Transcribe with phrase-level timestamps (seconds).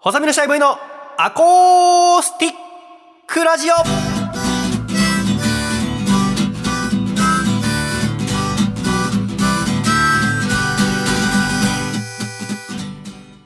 [0.00, 0.78] 細身のシャイボーイの
[1.16, 2.52] アコースティッ
[3.26, 3.74] クラジオ。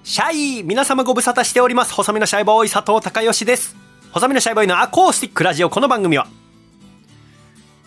[0.04, 1.94] シャイ皆様ご無沙汰しております。
[1.94, 3.74] 細身のシャイボーイ佐藤孝義です。
[4.10, 6.26] 細身のシャイボーイのアコースティックラジオこの番組は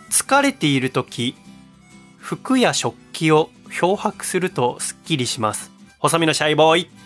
[0.10, 1.36] 疲れている時
[2.18, 5.70] 服や食器を漂白するとスッキリします。
[6.00, 7.05] 細身のシャイボーイ。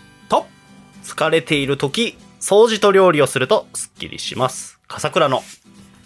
[1.09, 4.80] 疲れている時、掃除と料理をするとスッキリします。
[4.88, 5.41] 笠倉の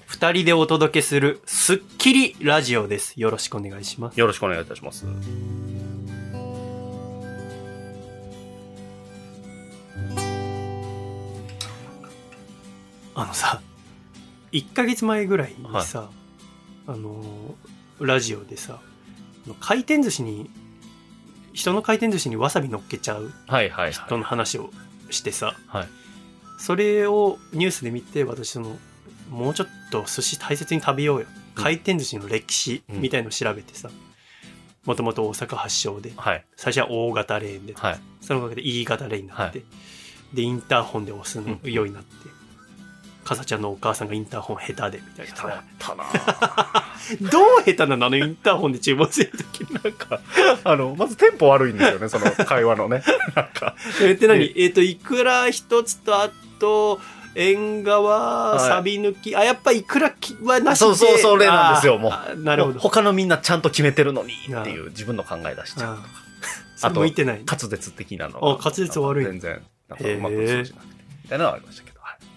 [0.08, 5.06] 二人でお届けするスッキリラジオですよろしくお願いしますよろしくお願いいたします。
[13.16, 13.62] あのさ
[14.54, 16.10] 1ヶ月前ぐらいにさ、
[16.88, 17.56] あの
[18.00, 18.80] ラジオでさ
[19.60, 20.50] 回転寿司に
[21.52, 23.92] 人の回転寿司にわさび乗っけちゃうはいはいはい。
[23.94, 24.72] 人の話を
[25.14, 25.88] してさはい。
[26.58, 28.78] それをニュースで見て私その
[29.30, 33.90] もうちょっと寿司大切に食べようようん回転寿司の歴史みたいのを調べてさ
[34.86, 36.46] もともと大阪発祥ではい。
[36.56, 38.00] 最初は大型レーンで、はい。
[38.22, 39.64] そのおかげで E 型レーンになって、
[40.34, 42.10] でインターホンで押すのうんようになって、
[43.24, 46.04] かさちゃんのお母さんがインターホン下手でみたいなさたな
[47.32, 50.20] どう下手なのあのインターホンで注文するときになんか、
[50.64, 53.04] あの、まずテンポ悪いんですよね、その会話のね。
[53.36, 53.76] なんか。
[54.02, 54.54] えって何？
[54.56, 57.00] えっ、といくら一つとあと
[57.36, 65.94] 縁側はいサビ抜き、あやっぱいくらきはなしでそうそうそれなんですよあーもうあなるほど他のみんなちゃんと決めてるのにっていう自分の考え出しちゃう。
[65.94, 65.98] あ
[66.76, 70.94] それ向いてない滑舌的なのあ滑舌悪い全然、なんかうまく通じなくて。
[71.24, 71.93] みたいなのはありましたけど。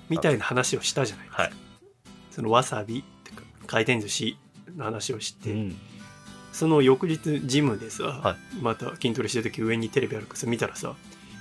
[0.09, 0.17] はい。
[0.17, 1.53] みたいな話をしたじゃないですか、はい。
[2.31, 4.37] そのわさびってか回転寿司
[4.77, 5.77] の話をして、うん。
[6.53, 10.95] その翌日ジムでさ、はまた筋トレしてる時上にテレビあるからさ見たらさ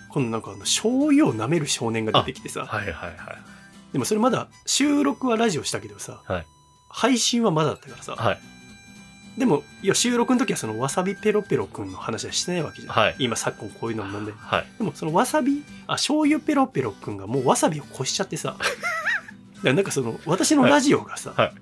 [0.09, 3.15] 今度なんかあの醤油を舐める少年が出てきてさ、はいはいはい。
[3.93, 6.45] でもそれまだ収録はラジオしたけどさ、はい
[6.95, 8.39] 配信はまだだったからさ、はい。
[9.37, 13.15] でもいや収録の時はそのわさびペロペロくんの話はしてないわけじゃん、はい。
[13.19, 14.65] 今昨今こういうのも問題はい。
[14.77, 18.55] でもそのわさびあ醤油ペロペロくんがもうわさびを越しちゃってさ。
[19.63, 21.53] なんかその私のラジオがさ、はい。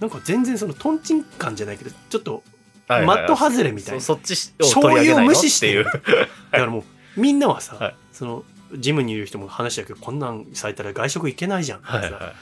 [0.00, 2.42] なんか全然そのトンチンカンじゃないけどちょっと
[2.88, 4.00] はいマット外れみたいな。
[4.00, 5.84] そそっちを取り上げないのっていう。
[5.84, 5.98] だか
[6.52, 6.84] らも
[7.16, 7.94] うみんなはさ、はい。
[8.12, 8.44] その
[8.74, 12.32] ジムにいる人も話だけどこんなんされたら外食行けないじゃん、はいはいさ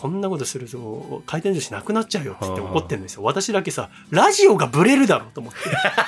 [0.00, 5.58] こんなことすると回転寿司なくなっちゃうよって言って怒ってるんですよ私だけさラジオがブレるだろうと思って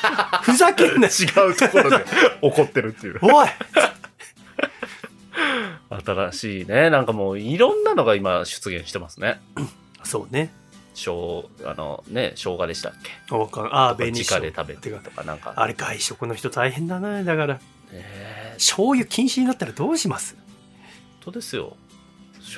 [0.43, 1.11] ふざけんな違
[1.51, 2.05] うところで
[2.41, 3.19] 怒ってるっていう。
[3.21, 3.49] おい
[6.05, 6.89] 新しいね。
[6.91, 9.41] なんかもういろんなのが今出現してますね。
[10.05, 10.51] そうね
[10.95, 12.93] しょう、あのね、生姜でしたっ
[13.29, 13.35] け？
[13.35, 15.53] わかんああ紅生姜直で食べてとかなんか。
[15.57, 17.61] あれ外食の人大変だなだからね
[18.55, 20.35] 醤油禁止になったらどうします？
[21.25, 21.77] 本当ですよ。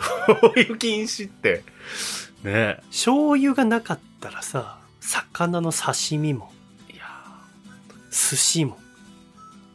[0.01, 1.65] 醤油禁止って。
[2.43, 6.53] ね醤油がなかったらさ魚の刺身も
[6.93, 7.05] いや
[8.11, 8.79] 寿司も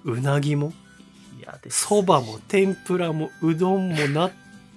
[0.04, 0.74] うなぎも。
[1.70, 4.32] そばも天ぷらもうどんも納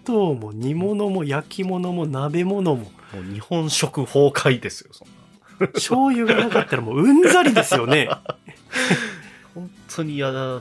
[0.06, 5.08] 豆も 煮物も焼き物も鍋物ももう日本食崩壊ですよ、そん
[5.60, 5.68] な。
[5.68, 8.08] 醤油がなかったらもううんざりですよね
[9.54, 10.60] 本当に嫌だ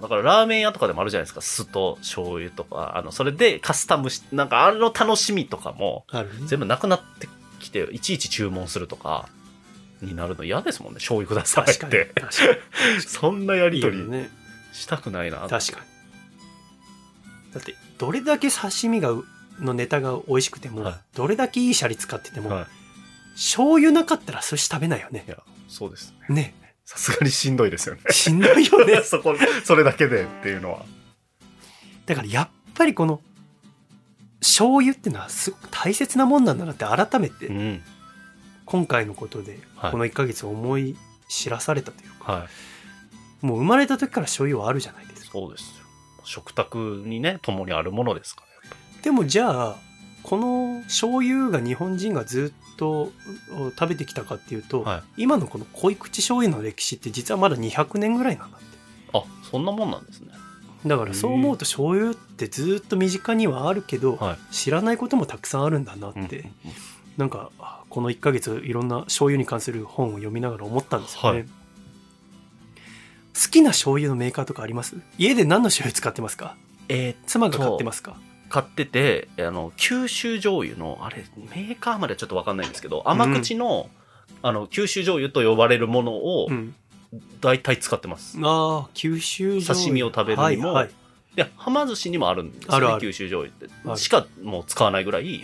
[0.00, 1.40] だからラーメン屋とかでもあるじゃないですか。
[1.40, 2.96] 酢と醤油とか。
[2.96, 6.04] あの、それでカスタムし、なんかあの楽しみとかも
[6.46, 7.28] 全部なくなって
[7.58, 9.28] きて、いちいち注文するとか
[10.02, 10.96] になるの嫌ですもんね。
[10.96, 12.12] 醤油くださいって。
[13.06, 14.04] そんなやりとり
[14.72, 15.38] したくないな。
[15.48, 15.90] 確かに
[17.52, 19.24] だってどれだけ刺身がう
[19.58, 22.66] のネタが美味しくても、はいどれだけいいシャリ使ってても、はい。
[23.34, 26.34] 醤油なかったら寿司食べないよねいや、そうですね。
[26.34, 26.54] ね
[26.90, 28.00] さすがにしんどいですよね。
[28.10, 30.84] しんどいよね そこ、それだけでっていうのは。
[32.04, 33.22] だからやっぱりこの
[34.40, 37.82] 醤油っていうのはすごく大切なもんなんだなって改めてうん。
[38.64, 40.96] 今回のことではいこの1ヶ月思い
[41.28, 42.48] 知らされたというか、は
[43.42, 43.46] い。
[43.46, 45.84] もう生まれた時から醤油はあるじゃないですかそうですよ。
[46.24, 49.76] 食卓にね、共にあるものですから、でもじゃあ
[50.30, 53.10] この醤油が日本人がずっと
[53.52, 55.24] お食べてきたかっていうと、はい。
[55.24, 58.66] 今のこの濃い口醤油の歴史って実はまだ200年ぐらいなんだって。
[59.12, 60.28] あ、そんなもんなんですね。
[60.86, 64.38] だからそう思うと醤油ってずっと身近にはあるけど、はい。
[64.54, 66.44] 知らないこともたくさんあるんだなって、うんうんうん。
[67.16, 71.48] なんかあこの1ヶ月いろんな醤油に関する本を読みながら思ったんですよね、はい。
[71.48, 71.52] 好
[73.50, 74.94] きな醤油のメーカーとかあります？
[75.18, 76.54] 家で何の醤油使ってますか？
[76.88, 78.16] えー妻が買ってますか？
[78.50, 81.24] 買ってて、あの、九州醤油の、あれ、
[81.54, 83.88] メーカーまではちょっとわかんないんですけど、甘口の、
[84.42, 86.74] あの、九州醤油と呼ばれるものをう、ん。
[87.40, 88.38] 大体使ってます。
[88.42, 89.84] ああ九州醤油。
[89.86, 90.86] 刺身を食べるにもはい
[91.36, 91.50] はい。
[91.56, 93.00] はま寿司にもあるんですよね、あるある。
[93.00, 94.00] 九州醤油って。
[94.00, 95.42] しかもう使わないぐらい、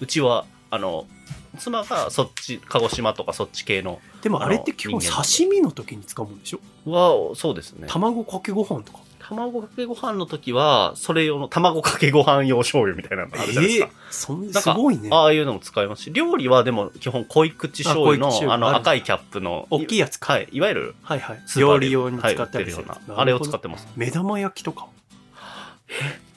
[0.00, 1.06] うちは、あの、
[1.58, 6.60] 妻がそっち、鹿児島とかそっち系の、でもあれって基本刺身の時に使うもんでしょ？
[6.90, 7.86] は、そうですね。
[7.88, 8.98] 卵かけご飯とか
[9.28, 13.86] 卵かけご飯の時は、それ用の卵かけご飯用醤油みたいなのがあるじゃないですか。
[13.86, 15.08] えーそんすごいね。
[15.12, 20.34] ああいうのも使いますし、料理はでも基本濃い口醤油のあの赤いキャップの、大きいやつか。
[20.34, 21.42] はい、いわゆるはいはい。
[21.58, 23.20] 料理用に使ったりするはい売ってるような。
[23.20, 23.88] あれを使ってます。
[23.96, 24.86] 目玉焼きとか？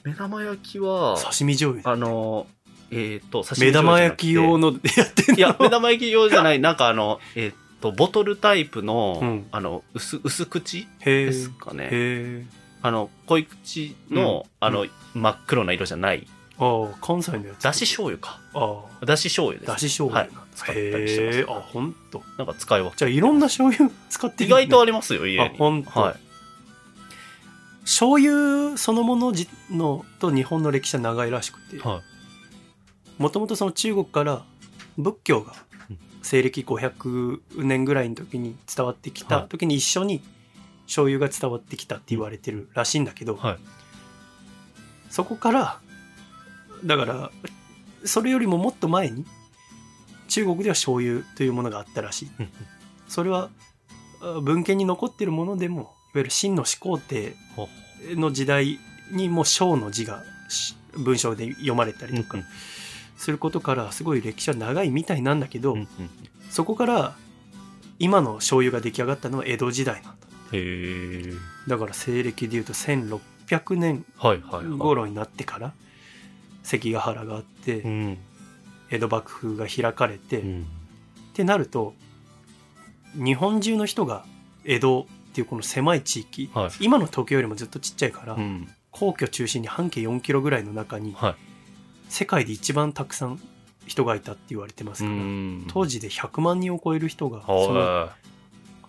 [0.04, 1.90] 目玉焼きは、刺身醤油。
[1.90, 2.46] あの、
[2.90, 4.72] えっ、と、刺身目玉焼き用の。
[4.72, 5.38] の やってんの？
[5.38, 9.46] いや、目玉焼き用じゃない、なんかあの、えっ、と、ボトルタイプの、うん。
[9.52, 12.46] あの、薄、薄口ですかね。
[12.82, 14.66] あの、濃い口の、うん。
[14.66, 16.26] あの、真っ黒な色じゃない、
[16.58, 17.62] ああ関西のやつ。
[17.62, 18.40] だし醤油か。
[18.54, 19.70] あだし醤油です。
[19.70, 20.72] あだし醤油なんですか？
[20.72, 20.80] はい。
[20.80, 21.38] 使ったりしてます。
[21.38, 22.22] へえあ本当。
[22.36, 22.96] なんか使い分け。
[22.96, 25.54] じゃあいろんな醤油使って意外とありますよ、家に。
[25.54, 25.90] あほんと。
[26.00, 26.16] はい。
[27.82, 32.02] 醤油そのものじのと日本の歴史は長いらしくては
[33.16, 34.44] もともとその中国から
[34.98, 35.54] 仏教が
[35.88, 35.98] うん。
[36.22, 40.22] 西暦500年ぐらいの時に伝わってきた時に一緒に
[40.88, 43.36] 醤油が伝わってきたって言われてるらしいんだけど、い。
[43.36, 43.58] はい。
[45.10, 45.80] そこから
[46.84, 47.30] だから
[48.04, 49.24] それよりももっと前に
[50.28, 52.50] 中国では醤油というものがあったらしいうん
[53.08, 53.48] それは
[54.20, 57.68] あ文献に残ってるものでもいわゆる秦の始皇帝ほ
[58.10, 58.78] の時代
[59.12, 62.44] にもう章の字がし文章で読まれたりとかうん
[63.16, 65.76] することからすごい歴史は長いみたいなんだけど、
[66.50, 67.16] そこから
[67.98, 70.17] 今の醤油が出来上がったのは江戸時代なんだ
[70.52, 71.32] へえ。
[71.66, 74.04] だから西暦でいうと1600年。
[74.78, 75.72] 頃になってから
[76.62, 78.18] 関ヶ原があってうん。
[78.90, 80.66] 江戸幕府が開かれて、っうん。
[81.34, 81.94] てなると
[83.14, 84.24] 日本中の人が
[84.64, 86.70] 江戸っていうこの狭い地域はい。
[86.80, 88.68] 今の東京よりもずっとちっちゃいから、うん。
[88.90, 91.34] 皇居中心に半径4キロぐらいの中にはい。
[92.08, 93.40] 世界で一番たくさん
[93.86, 98.16] 人がいたって言われてますから、ん当時で100万人を超える人がそのは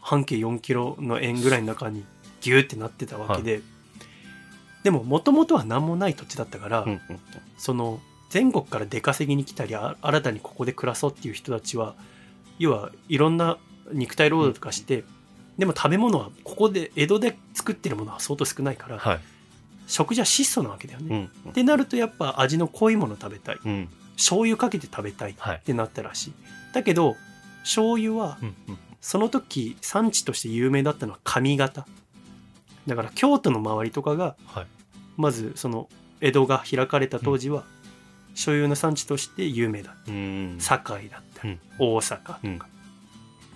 [0.09, 2.03] 半径4キロの円ぐらいの中に
[2.41, 3.61] ギューってなってたわけで、
[4.83, 6.83] でももともとは何もない土地だったから、い。
[6.83, 6.99] うんうん
[7.57, 11.95] その全国から出稼ぎに来たりあ新たにここで暮らそうっていう人たちは
[12.59, 13.57] 要はいろんな
[13.91, 15.03] 肉体労働とかして、
[15.57, 19.19] でも食べ物はここで江戸で作ってるものは相当少ないから、はい。
[19.87, 21.19] 食事は質素なわけだようね。
[21.21, 21.49] ん。
[21.49, 23.89] ってなるとやっぱ味の濃いもの食べたいうん。
[24.15, 25.61] 醤油かけて食べたいっはい。
[25.65, 26.33] てなったらしい。
[26.73, 27.15] だけど
[27.63, 31.85] 醤油はうんうんその時産地として有名だったのは上方
[32.87, 34.67] だから京都の周りとかがはい。
[35.17, 35.89] まずその
[36.21, 37.63] 江戸が開かれた当時は
[38.33, 40.57] 醤油の産地として有名だうん。
[40.59, 42.59] 堺だったりうん大阪とか、うん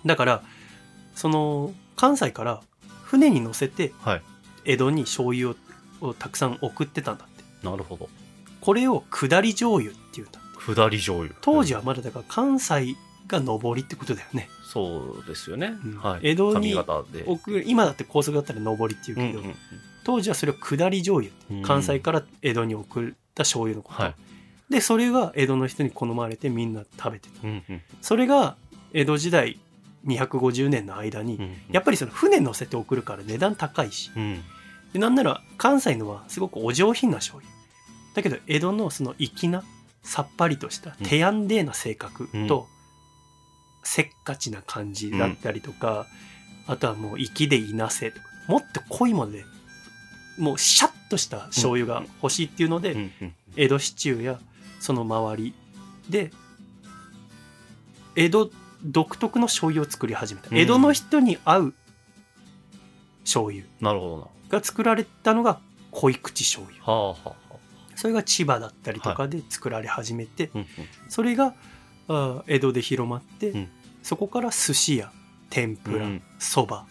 [0.06, 0.42] だから
[1.14, 2.60] その関西から
[3.04, 4.22] 船に乗せてはい。
[4.64, 5.54] 江戸に醤油を
[6.00, 8.10] をたくさん送ってたんだってなるほど。
[8.60, 11.34] これを下り醤油っていうんだ下り醤油。
[11.40, 14.48] 当時はまだだから関西が上りってことだよね。
[14.64, 15.74] そうですよね。
[15.84, 15.98] うん。
[15.98, 16.20] はい。
[16.22, 16.74] 江戸に。
[16.74, 19.54] 送る今だって高速だったら上りっていうけど、うんうん
[20.06, 21.62] 当時はそれを下り醤油うん。
[21.62, 24.14] 関西から江戸に送った醤油のこと、はい。
[24.68, 27.48] でそれが江戸の人に好まれてみんな食べてた。
[27.48, 27.82] うんうん。
[28.02, 28.56] それが
[28.92, 29.58] 江戸時代
[30.06, 34.10] 250年の間に、うんやっぱりその船乗せて送るから値段高いし。
[34.14, 34.42] うん。
[34.92, 37.50] でなんなら関西のはすごくお上品な醤油。
[38.14, 39.64] だけど江戸のその粋な
[40.02, 41.06] さっぱりとしたうん。
[41.06, 42.68] テヤンデーな性格と、
[43.84, 46.06] せっかちな感じだったりとか、
[46.66, 49.44] あとはもう粋でいなせとかもっと濃いもので
[50.38, 54.40] もうシャッとした醤油が欲しいっていうので、うんうん江戸シチューや
[54.80, 55.54] その周り
[56.10, 56.32] で
[58.16, 58.50] 江戸
[58.84, 60.58] 独特の醤油を作り始めた、うん。
[60.58, 61.74] 江戸の人に合う
[63.22, 64.58] 醤油なるほどな。
[64.58, 65.60] が作られたのが
[65.92, 66.84] 濃い口醤油。
[66.84, 67.54] はあはあはあ。
[67.94, 70.66] それが千葉だったりとかで作られ始めて、うんうん。
[71.08, 71.54] それが
[72.08, 73.68] あー江戸で広まって、うん。
[74.02, 75.12] そこから寿司や
[75.50, 76.22] 天ぷらうん。
[76.38, 76.86] そば、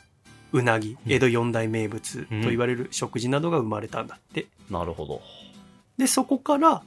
[0.52, 1.12] うなぎうん。
[1.12, 4.48] 江戸四大名物と言われる食事などが生まれたんだって。
[4.70, 5.22] なるほど。
[5.98, 6.82] でそこから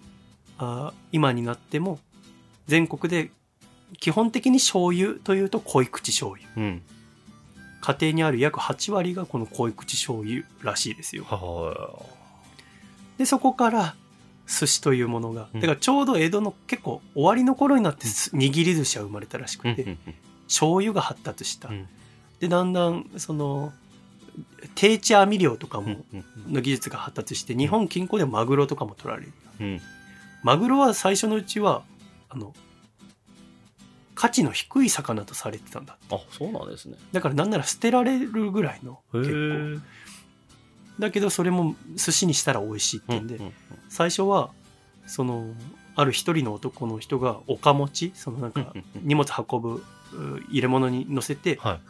[0.58, 2.00] あー今になっても
[2.66, 3.30] 全国で
[4.00, 6.48] 基本的に醤油というと濃い口醤油。
[6.56, 6.82] うん。
[7.80, 11.24] 家庭にある約8割がこの濃い口醤油らしいですよ。
[11.24, 12.02] は
[13.16, 13.94] でそこから
[14.46, 19.74] 寿司というものがうんだからちょうど江戸の結構終わりの頃になってす握り寿司は生まれたらしくい。
[19.74, 19.98] て、うんうん
[20.46, 21.88] 醤油が発達した、うん
[22.38, 23.72] でだんだんその
[24.74, 26.04] 定置網漁とかも
[26.48, 29.80] の技術が発達して日本近郊でマグロとかも取られるうん。
[30.42, 31.82] マグロは最初のうちは
[32.28, 32.54] あの
[34.14, 36.96] 価値の低い魚とされてたんだあ、そうなんですね。
[37.12, 39.36] だからなんなら捨てられるぐらいのへ結構
[39.76, 39.78] え。
[40.98, 43.38] だけどそれも寿司にしたら美味しいって言うんで、
[43.88, 44.50] 最初は
[45.06, 45.52] その
[45.94, 48.72] ある一人の男の人が岡持ちそのなんか
[49.02, 51.80] 荷物運ぶう入れ物に乗せてはい。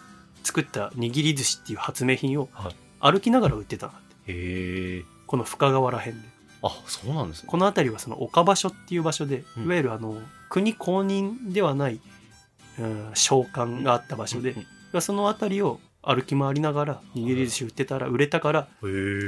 [0.43, 2.77] 作った握り寿司っていう発明品をはい。
[3.01, 4.33] 歩きながら売ってたんだって。
[4.33, 5.05] へえ。
[5.27, 6.29] この深川らへんで。
[6.63, 7.49] あ、そうなんですね。
[7.49, 9.65] この辺りはその岡場所っていう場所でうん。
[9.65, 10.17] いわゆるあの
[10.49, 12.01] 国公認ではない、
[12.79, 14.55] うん、商館があった場所で
[14.93, 15.03] うん。
[15.03, 18.69] その辺りを歩き回りながら握り寿司売ってたら売れたから。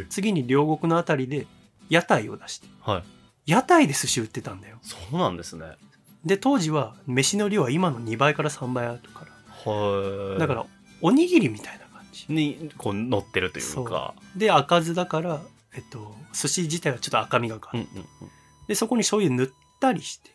[0.08, 1.46] 次に両国の辺りで
[1.90, 3.50] 屋台を出してはい。
[3.50, 5.66] 屋台で寿司売ってたんだよそうなんですね。
[6.24, 10.38] で当時は飯の量は今の2倍から3倍あるからはい。
[10.38, 10.66] だから
[11.00, 14.14] おにぎりみたいな感じに、こう、乗ってるというか。
[14.36, 15.40] で赤酢だから、
[15.74, 18.30] えっと、寿司自体はちょっと赤みがかる、うんうんうん。
[18.66, 19.48] でそこに醤油塗っ
[19.80, 20.30] たりして。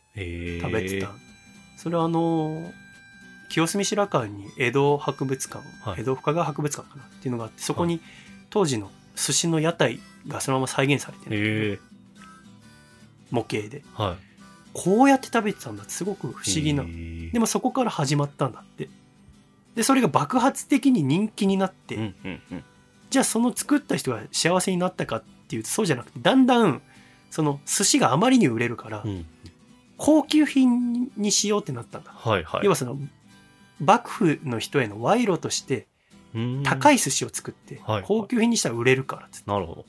[0.61, 1.09] 食べてた、
[1.75, 2.71] それはあの
[3.53, 8.01] 清澄白河に江戸博物館、はい江戸深川博物館かなっていうのがあってそこに
[8.49, 11.79] 当時の寿司の屋台がそのまま再現されてるへえ。
[13.29, 14.15] 模型ではい。
[14.73, 16.83] こうやって食べてたんだってすごく不思議な
[17.31, 18.89] でもそこから始まったんだって
[19.75, 22.63] でそれが爆発的に人気になって、うんうんうん。
[23.11, 26.81] じゃあその作った人が幸せになったかっていうとそうじゃなくてだんだん
[27.29, 29.27] その寿司があまりに売れるから、うん。
[29.97, 32.61] 高級品にしようってなったんだ、はいはい。
[32.63, 32.97] 要はその
[33.79, 35.87] 幕府の人への賄賂として
[36.63, 36.95] 高い。
[36.95, 39.85] い寿司を作ってはい高級品にしたら売れるからっつってなるほど。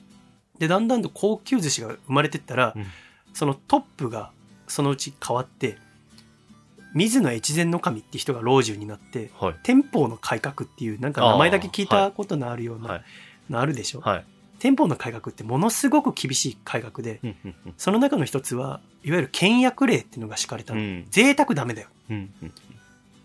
[0.59, 2.85] でだんだんと高級寿司が生まれてったら、うん
[3.33, 4.31] そのトップが
[4.65, 5.77] そのうち変わって
[6.93, 9.55] 水野越前守って人が老中になってはい。
[9.61, 12.87] 天保の改革っていうなんか名前だけ聞いたことのあるようは。
[12.87, 13.01] ない
[13.49, 14.25] のあるでしょ、はい。
[14.59, 17.73] 天保の改革ってものすごく厳しい改革でうんうんうん。
[17.77, 22.53] その中の一つはいわゆる倹約令っていうのが敷かれたの、うん贅沢ダメだようんうん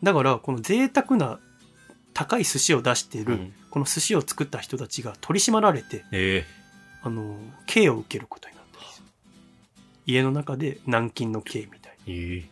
[0.02, 1.38] だからこの贅沢な
[2.14, 6.44] 高い寿司を出している、うんこの寿司を作った人たちが取り締まられてえ
[7.04, 9.04] あの刑を受けることになったんですよ
[10.06, 12.12] 家の中で軟禁の刑みたいえ。
[12.12, 12.48] ええ。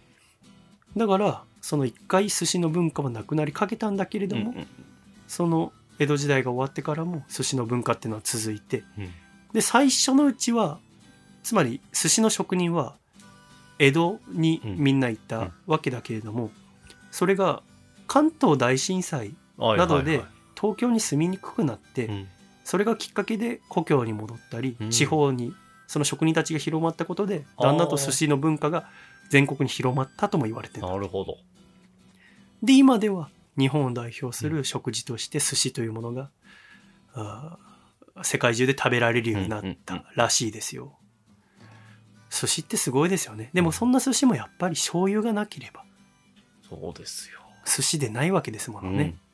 [0.97, 4.67] だからその一回寿司の文化はなくなりかけたんだけれども、うんうん
[5.27, 9.11] その江戸時代が終わってからも寿司の文化っていうのは続いてうん。
[9.53, 10.79] で最初のうちは
[11.43, 12.95] つまり寿司の職人は
[13.81, 16.53] 江戸にみんな行ったわけだけれども、
[17.11, 17.63] それが
[18.07, 20.23] 関東大震災はいなどで
[20.55, 22.29] 東京に住みにくくなって、うん。
[22.65, 24.91] それがきっかけで故郷に戻ったり、うん。
[24.91, 25.55] 地方に
[25.87, 28.89] その職人たちが広まったことでだんだんと寿司の文化が
[29.31, 31.39] 全国に広まったとも言われてるなるほど。
[32.63, 36.31] で今では日本を代表する食事として寿司というものが、
[38.23, 40.99] 世界中で食べられるようになったらしいですよ。
[42.31, 43.51] 寿司ってすごいですよね。
[43.53, 45.85] でもそんな寿司もやっぱり醤油がなければ
[46.69, 47.41] そうですよ。
[47.65, 49.03] 寿司でないわけですものね。
[49.03, 49.29] うん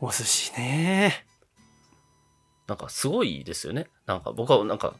[0.00, 1.24] お寿司ね。
[2.66, 3.86] なんかすごいですよね。
[4.06, 4.94] なんか僕はなんか、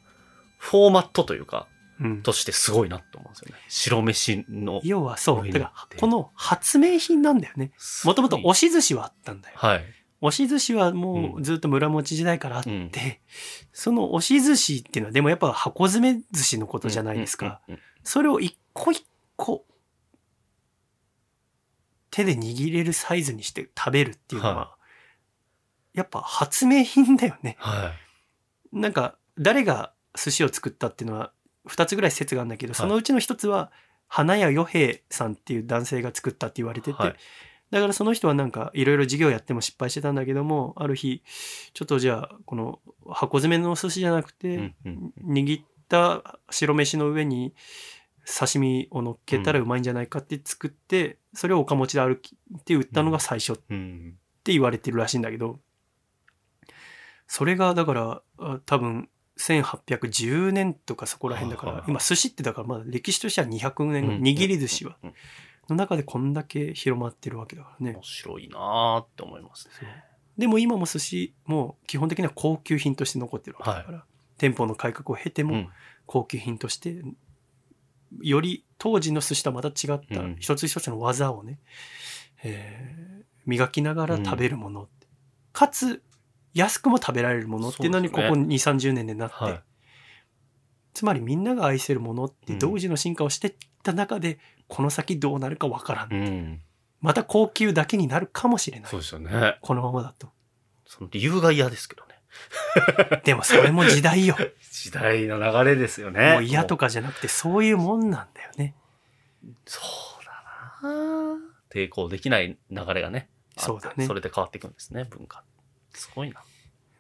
[0.59, 1.67] フォーマットというか、
[2.01, 3.63] うん、としてすごいなと思うんですよね。
[3.69, 4.81] 白飯の。
[4.85, 5.51] 要はそう。
[5.51, 7.73] だからこの発明品なんだよね。
[8.05, 9.55] もともと押し、し寿司はあったんだよ。
[9.57, 9.85] はい。
[10.21, 12.91] 押し寿司はもううずっと村持時代からあって、うん
[13.73, 17.61] その押し寿司っていうのはでもやっぱ箱詰め寿司のことじゃないですか。
[18.03, 19.05] それを一個一
[19.37, 19.65] 個
[22.17, 24.77] 手で握れるサイズにして食べるっていうのは、は
[25.93, 27.57] やっぱ発明品だよね。
[27.59, 27.93] は
[28.73, 28.79] い。
[28.81, 31.33] なんか誰が寿司を作ったっていうのは
[31.69, 33.71] 2つぐらい説があるんだけど、いそのうちの1つは
[34.09, 37.17] 花屋与平さんっていう男性が作ったって言われてて、はい
[37.69, 41.25] だからその人はなんかいろいろ事業やっても失敗してたんだけどもある日
[41.75, 44.73] ちょっとじゃあこの箱詰めのお寿司じゃなくて、
[45.27, 47.55] 握った白飯の上に
[48.27, 54.19] 刺身を乗っけたらうまいんじゃないかって作って、それを岡持ちで歩きって売ったのが最初っうん。
[54.43, 55.59] て言われてるらしいんだけど
[57.27, 64.23] それがだからあ多分1810年とかそこら辺だからはいはい今寿司ってだからまだ歴史としては200年うん。
[64.23, 65.15] 握り寿司はうん。
[65.69, 67.95] の中でこんだけ広まってるわけだからね。
[67.95, 70.05] 面白いなーって思いますね。
[70.39, 74.05] でも今も寿司も基本的には高級品として残ってるわけだから、
[74.39, 75.69] 店舗の改革を経てもうん。
[76.07, 77.03] 高級品として
[78.21, 81.59] より当時の寿司とはまた違ったうん一つ一つの技をね、
[82.43, 83.07] えー
[83.47, 85.07] 磨きながら食べるものって、
[85.53, 86.03] かつ
[86.53, 89.63] 安くも食べられるものっていうのにここそうです2 3 0年でなって、はい。
[90.93, 96.61] つまりみんなが愛せるものってうん独自の進化をしていった中で、この先どうなるかわからん、うん。
[97.01, 99.59] また高級だけになるかもしれないそうですよね。
[99.61, 100.29] このままだと
[100.87, 102.06] その理由が嫌ですけどね。
[103.25, 104.37] でもそれも時代よ
[104.71, 106.35] 時代の流れですよね。
[106.35, 106.87] もう嫌とか。
[106.87, 108.75] かじゃなくてそういうもんなんだよね
[109.65, 109.81] そ
[110.21, 111.39] うだな
[111.71, 113.29] 抵抗できない流れがね。
[113.57, 115.43] そうだねそれで変わっていくんですね、文化。
[115.93, 116.43] すごいな。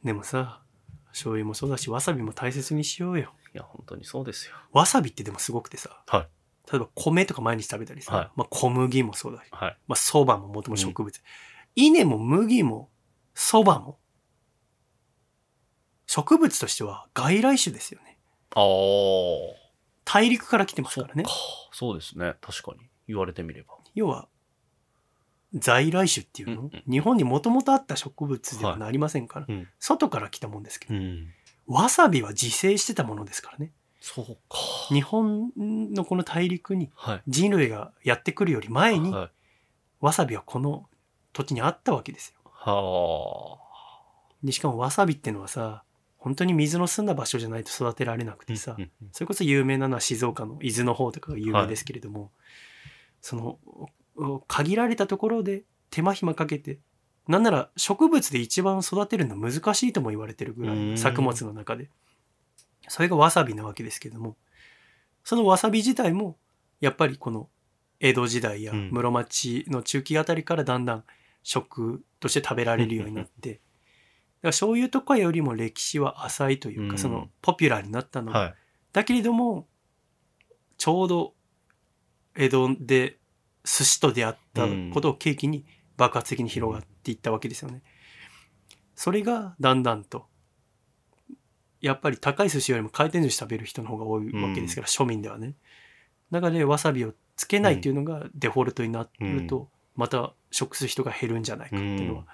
[0.02, 0.62] でもさ
[1.16, 3.33] 醤油もそうだし、わさびも大切にしようよ。
[3.55, 4.55] いや、本当にそうですよ。
[4.73, 6.28] わさびってでもすごくてさ、はい。
[6.71, 9.76] 例えば米とか毎日食べたりさ、はいまあ小麦もそうだし、はい。
[9.87, 11.23] まあ蕎麦ももともと植物。
[11.75, 12.90] 稲も麦も
[13.35, 13.99] 蕎麦も、
[16.07, 18.19] 植物としては外来種ですよね。
[18.55, 19.67] ああ。
[20.05, 21.25] 大陸から来てますからね
[21.73, 22.35] そうですね。
[22.41, 22.89] 確かに。
[23.09, 23.75] 言われてみれば。
[23.95, 24.29] 要は、
[25.53, 29.69] 在来種っていうの、うんうん日本にもともとあった植物ではなりませんから、うん。
[29.79, 31.29] 外から来たもんですけど、うん。
[31.67, 33.73] わさびは自生してたものですからね。
[34.01, 34.59] そうか。
[34.89, 37.23] 日本のこの大陸にはい。
[37.27, 39.31] 人類がやってくるより前に、はい。
[40.01, 40.89] わさびはこの
[41.33, 42.51] 土地にあったわけですよ。
[42.53, 43.59] は
[44.45, 45.83] で、しかもわさびってのはさ、
[46.26, 48.47] 本当に水の澄んだ場所じゃないと育てられなくあ。
[48.47, 48.76] てさ、
[49.12, 52.33] それこそ有名なのは静岡の伊豆の方とかが有名ですけれども、
[53.21, 53.61] その
[54.16, 56.80] お限られたところで手間暇かけて
[57.28, 60.92] なんなら植物で一番育てるの難しいとも言われてるぐらうん。
[60.95, 61.90] い作物の中で。
[62.88, 64.37] それがわさびなわけですけども
[65.23, 66.37] そのわさび自体も
[66.80, 67.49] やっぱりこの
[68.00, 68.90] 江戸時代やうん。
[68.90, 71.04] 室町の中期あたりからだんだん
[71.45, 73.61] 食として食べられるようになって
[74.47, 78.55] だから醤油とかよりも歴史は浅いといううんかそのポピュラーになったのははい。
[78.93, 79.67] だけれども
[80.79, 81.35] ちょうど
[82.37, 83.17] 江戸で
[83.65, 85.65] 寿司と出会ったことを契機に
[85.97, 87.83] 爆発的に広がっていったわけですよね。
[88.95, 90.26] それがだんだんと
[91.81, 95.55] やっぱり高い寿司よりも回転寿司食べる人の方が多いわけですから、庶民ではね。
[96.31, 102.26] 中でわさびをつけないっていうのがデフォルトになると、また食する人が減るんじゃないかっていうのは、うん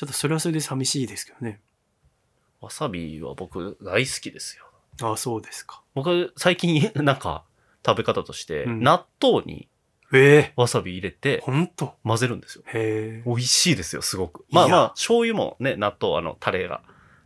[0.00, 1.60] ちょっとそれはそれで寂しいですけどね。
[2.62, 4.64] わさびは僕大好きですよ。
[5.02, 5.82] ああ、そうですか。
[5.94, 7.44] 僕、最近 なんか
[7.84, 9.68] 食べ方として、うん納豆に
[10.10, 11.96] ええわさび入れてほんと？
[12.02, 12.64] 混ぜるんですよ。
[12.68, 13.22] へえ。
[13.26, 14.46] 美味しいですよ、すごく。
[14.48, 16.80] まあまあ、醤油もね、納豆、あの、タレが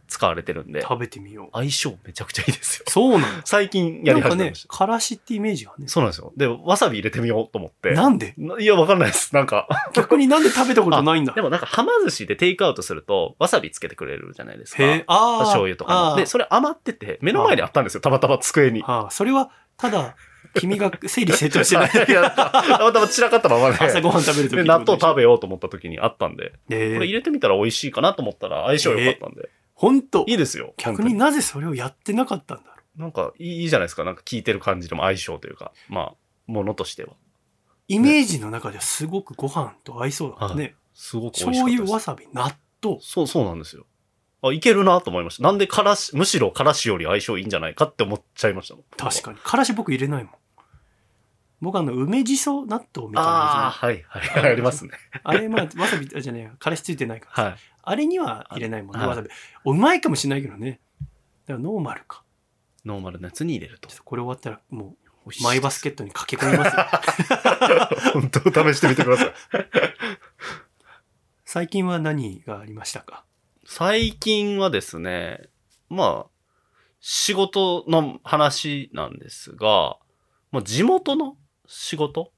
[0.09, 1.49] 使われてるんで、食べてみよう。
[1.53, 2.85] 相性めちゃくちゃいいですよ。
[2.88, 4.77] そうなの最近やりなんかね始めまし、た。
[4.77, 5.88] からしってイメージがね。
[5.88, 6.33] そうなんですよ。
[6.37, 7.93] で、わさび入れてみようと思って。
[7.93, 8.35] なんで？
[8.61, 9.35] いや、わかんないです。
[9.35, 9.69] なんか。
[9.95, 11.33] 逆になんで食べたことないんだ？
[11.33, 14.83] でもなんか、はま寿司でテイクアウトすると、わさびつけてくれるじゃないですか。
[14.83, 15.38] へえ、ああ。
[15.40, 16.14] 醤油とか。
[16.17, 18.01] で、それ余ってて、目の前にあったんですよ。
[18.01, 18.83] たまたま机に。
[18.87, 20.17] ああ、それは、ただ、
[20.55, 23.77] 君が整理整頓してない たまたま散らかったままで。
[23.77, 29.51] 朝ごはん食べるときで、納豆食べようと思った時にあったんで、えこれ入れてみたら美味しいかなと思ったら相性良かったんで。
[29.74, 30.74] 本当いいですよ。
[30.76, 34.04] 逆になぜそれをやってなかったんだろなんかいいいいじゃないですか。
[34.04, 36.14] なんか聞いてる感じでも相性というか、まあ、
[36.46, 37.10] ものとしては。
[37.12, 37.14] う。
[37.88, 40.74] イメージの中ではすごくご飯と合いそうだね。
[40.94, 41.70] すごく美味しか醤。
[41.70, 42.98] 油、わさび、納豆。
[43.00, 43.84] そう、そうなんですよ。
[44.42, 45.42] あ、いけるなと思いました。
[45.42, 48.84] なんでからし、むしろからしより相性いいんじゃないかって思っちゃいましたもん。
[48.96, 49.38] 確かに。
[49.38, 50.32] からし僕入れないもん。
[51.60, 54.90] 僕あの、梅じそ納豆みたいなああ、やはい、はい、ありますね。
[54.90, 56.50] つあれ、まあ、わさびじゃねえや。
[56.58, 57.44] からしついてないから。
[57.44, 57.56] はい。
[57.87, 59.29] あれには入れないもんね、はいわさび。
[59.64, 60.81] おうまいかもしれないけどね。
[61.47, 62.23] だからノーマルか。
[62.85, 63.97] ノーマルなやつに入れるとちょっ。
[63.99, 66.87] とこれ終わったらもう、マイバスケットに駆け込みますよ。
[68.12, 69.35] 本当試してみてください。
[71.44, 73.25] 最近は何がありましたか？
[73.66, 75.49] 最近はですね、
[75.88, 76.31] まあ、
[77.01, 79.99] 仕事の話なんですが、
[80.51, 82.33] まあ、地元の仕事？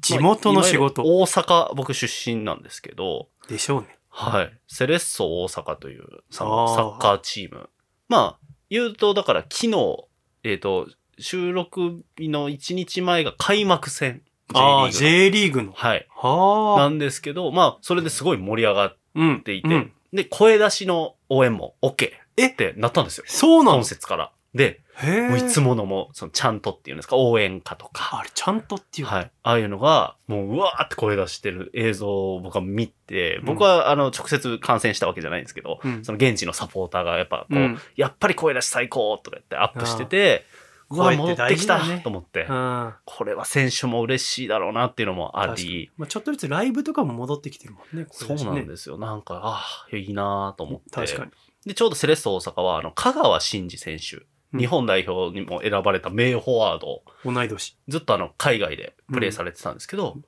[0.00, 3.97] 地元の仕事まあいわゆる大阪、僕出身なんですけど、でしょうね。
[4.18, 4.52] はい。
[4.66, 7.70] セレッソ大阪というサッカーチーム。
[8.08, 10.04] まあ、言うと、だから昨日、
[10.42, 10.88] えっ、と、
[11.20, 14.22] 収録日の1日前が開幕戦。
[14.54, 15.72] ああ、J リーグの。
[15.72, 16.06] はい。
[16.10, 16.80] はあ。
[16.80, 19.42] なんですけど、まあ、それですごい盛り上がっうん。
[19.42, 22.46] ていて、うんで、声出しの応援も OK え？
[22.46, 23.24] ってなったんですよ。
[23.26, 24.32] そうなの本節から。
[24.54, 24.80] で。
[25.04, 28.18] もういつものも、その、ちゃんとっていうんですか、応援歌とか。
[28.18, 29.06] あれ、ちゃんとっていう。
[29.06, 29.30] はい。
[29.42, 37.78] ああいうのが、もう、うわーって声出してる映像を僕は見て、うん僕は、あの、直接観戦したわけじゃないんですけど、うんその現地のサポーターがやっぱ、こう、うん。
[37.96, 40.44] やっぱり声出し最高とか言ってアップしてて、
[40.90, 42.94] うわ、戻ってきたと思って、うん。
[43.04, 48.06] これは選手も嬉しいだろうなっていうのもあり、まあ、ちょっとずつライブとかも戻ってきてるもんね。
[48.06, 48.96] こそうなんですよ。
[48.98, 50.90] なんか、ああ、いいなと思って。
[50.90, 51.30] 確かに。
[51.66, 57.76] で、ちょうどセレッソ大阪は、あの、香川真司選手、うん日本代表にも選ばれた名フォワード、同い年。
[57.88, 60.24] ずっとあの、海外でプレーされてたんですけど、うん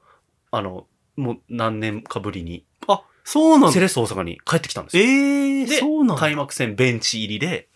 [0.50, 3.72] あの、もう何年かぶりに、あ、そうなんだ。
[3.72, 5.04] セレッソ大阪に帰ってきたんですよ。
[5.04, 6.20] ええでそうなんだ。
[6.20, 7.68] 開幕戦ベンチ入りで、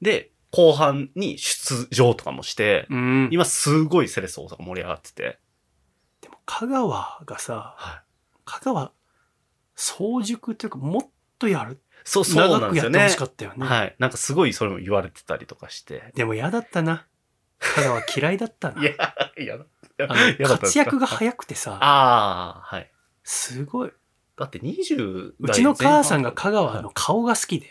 [0.00, 3.28] で、後半に出場とかもして、うん。
[3.32, 5.38] 今すごいセレッソ大阪盛り上がってて、
[6.20, 8.02] でも、香川がさ、はい。
[8.44, 8.92] 香川、
[9.74, 11.02] 早熟というか、もっ
[11.38, 11.82] とやる。
[12.04, 13.24] そう、そう長なんですよねくやってほしか。
[13.26, 13.66] ったよね。
[13.66, 13.96] はい。
[13.98, 16.12] なんかすごいそれも言われてたりとかして。
[16.14, 17.06] でも嫌だったな。
[17.58, 18.80] 香川嫌いだったな。
[18.82, 18.92] いや、
[19.38, 22.90] いや、あ嫌だったの活んですか躍が早くてさ、ああ、はい。
[23.22, 23.92] すごい。
[24.36, 27.66] だって20うちの母さんが代香川の顔が好きで、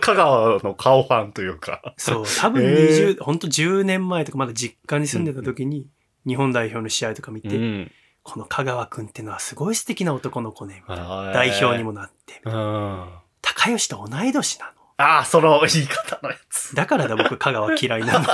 [0.00, 1.94] 香川の顔ファンというか。
[1.96, 5.88] そう、多分へ20、ほんと10年前とかまだ実家に住んでた時に、
[6.26, 7.90] 日本代表の試合とか見て、ん。
[8.28, 13.08] この香川くんってのはすごい素敵な男の子ね、みたいな代代表にもなって、うん。
[13.40, 14.72] 高吉と同い年なの。
[14.98, 16.74] ああ、その言い方のやつ。
[16.74, 18.26] だからだ僕香川嫌いなの。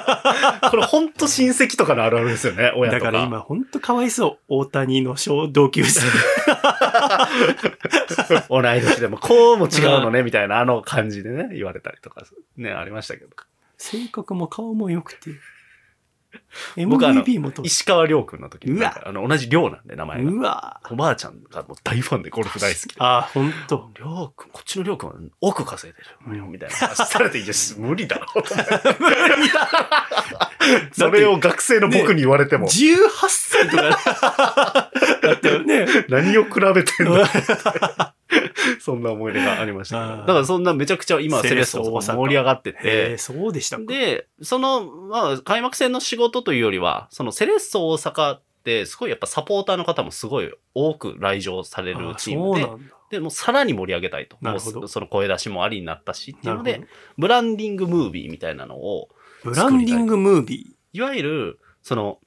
[0.70, 3.04] これほんと親戚とかのあるあるですよね、親とか。
[3.04, 4.38] だから今ほんとかわいそう。
[4.48, 6.00] 大谷の小同級生。
[8.48, 12.22] 同い年でも、こうも違うのね、みたいな、あの感じでね、言われたりとか、
[12.56, 13.28] ね、ありましたけど。
[13.76, 15.32] 性格も顔も良くて。
[16.86, 20.30] 僕あの MVP も取っ石川亮君の時に、なんかあの、同じ亮なんで、名前が。
[20.30, 22.94] うわおばあちゃんがもう大ファンでゴルフ大好きで。
[22.98, 23.90] あ、ほんと。
[23.96, 28.26] りょうくん、こっちのりょうくんは億稼いでるよ、みたいな話されて、いや、無理だろ。
[30.92, 34.90] それを学生の僕に言われても、18歳とか
[35.22, 35.86] だったよね。
[36.08, 37.24] 何を比べてんの？
[38.80, 43.84] そんな思い出がありましただからそんなめちゃくちゃ今セレッソ大阪盛り上がってて、そうでしたか。
[43.84, 52.66] で、その、まあ、開幕戦の仕事というよりは、そのセレッソ大阪って、すごいやっぱサポーターの方もすごい多く来場されるあチームで。
[53.10, 54.36] で、もうさらに盛り上げたいと。
[54.40, 56.82] なるほどその声出しもありになったしっていうので。
[57.18, 59.08] ブランディングムービーみたいなのを、
[59.44, 62.18] ブランディングムービいわゆる、その、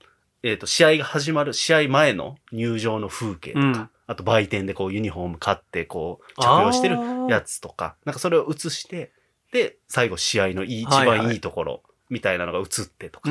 [0.43, 6.97] えっ、と、試合が始まる、試合前の入場の風景とか、うんあと売店でこうユニフォーム買ってこう着用してる
[7.29, 9.11] やつとか、なんかそれを映して、
[9.51, 11.39] で、最後試合のいい一番いい。
[11.39, 13.29] ところみたいなのが映ってとか。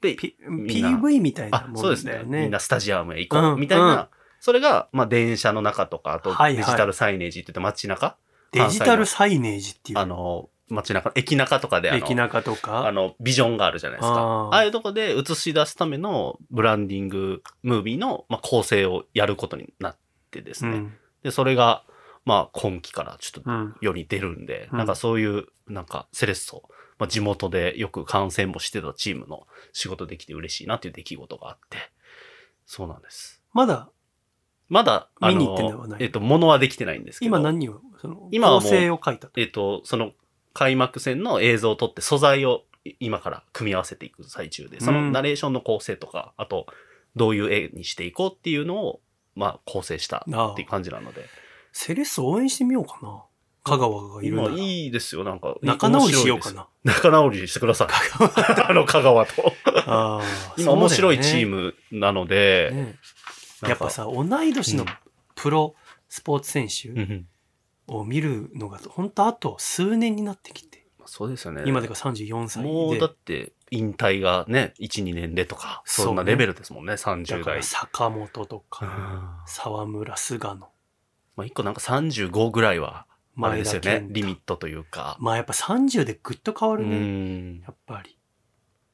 [0.00, 2.22] で、PV みたいなあ、もそうですね。
[2.24, 4.06] ねみんなスタジアムへ行こうみたいな、うん。
[4.40, 8.16] それが、まあ電車の中とか、あとデジタルサイネージって言って街中、
[8.52, 9.98] デジタルサイネージっていう。
[9.98, 12.86] あの、街中、駅中とかであの、駅中とか。
[12.86, 14.48] あの、ビジョンがあるじゃないですか。
[14.52, 19.96] ああいうとこで映し出すためのブランディングムービーの、まあ、構成をやることになっ
[20.32, 20.70] てですね。
[20.70, 20.94] うん。
[21.22, 21.84] で、それが、
[22.24, 23.74] まあ、今期からちょっとうん。
[23.80, 26.62] 世に出るんで、うんなんかそういう、なんかセレッソ、
[26.98, 31.78] まあ、地元でよく観戦もしてたチームの仕事できて嬉しいなっていう出来事があって、
[32.66, 33.42] そうなんです。
[33.52, 33.90] まだ、
[34.68, 39.40] まだ、あ見に行っはのな、いえっと、ものはできてないんですけど、今何を、その、今構成を書いたと。
[39.40, 40.12] えっと、その
[40.54, 46.66] 開幕戦の映像を撮って素材をい今から組み合わせていく最中で、そのナレーションの構成とか、あと、
[47.14, 49.00] どういう絵にしていこうっていうのを、
[49.34, 51.26] まあ、構成したっていう感じなので。
[51.72, 53.22] セレッソ応援してみようかな。
[53.64, 54.58] 香川がいるな今ら。
[54.58, 55.56] いいですよ、なんか。
[55.62, 56.66] 仲直りしようかな。
[56.84, 57.88] 仲直りしてください。
[58.68, 59.52] あの、香川と。
[60.58, 61.74] 今面白いチーム。
[61.90, 62.98] ムなので、ね
[63.62, 64.88] やっぱ、さ、同い年のうん
[65.34, 65.74] プロ
[66.08, 67.26] スポーツ選手うんうん
[67.88, 70.81] を見るのが、本当あと数年になってきて。
[71.06, 71.62] そうですよね。
[71.66, 72.68] 今でか34歳で。
[72.68, 77.62] もうだって、引退がね、1、2年でとか、そんなレベルですもんね、だ30代。
[77.62, 80.56] 坂本とうんか、沢村、菅野、
[81.36, 84.06] まあ、一個なんか35ぐらいは、あれ前ですよね。
[84.10, 85.16] リミットというか。
[85.18, 86.98] まあやっぱ30でぐっと変わうるね。
[86.98, 87.60] ん。
[87.60, 88.18] やっぱり。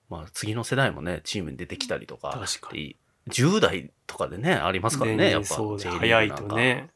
[0.09, 2.31] まあ、次の世代もね、チームに出てきたりとか。
[2.31, 2.97] 確かに。
[3.29, 5.47] 10代とかでね、ありますからね、やっぱ。
[5.47, 6.33] そう早い。
[6.33, 6.91] とね。